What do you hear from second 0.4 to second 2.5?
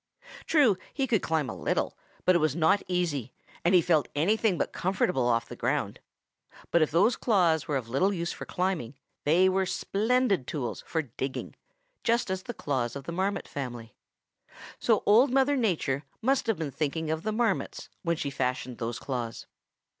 True, he could climb a little, but it